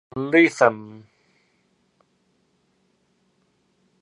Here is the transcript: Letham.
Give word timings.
Letham. 0.31 0.79